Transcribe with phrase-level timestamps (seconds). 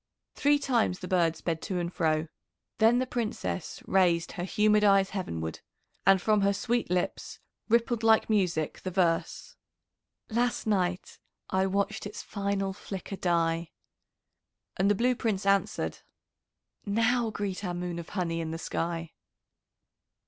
[0.33, 2.27] Three times the bird sped to and fro.
[2.79, 5.59] Then the Princess raised her humid eyes heavenward,
[6.07, 7.37] and from her sweet lips
[7.69, 9.57] rippled like music the verse:
[10.27, 11.19] "Last night
[11.51, 13.69] I watched its final flicker die."
[14.75, 15.99] And the Blue Prince answered:
[16.83, 19.11] "Now greet our moon of honey in the sky."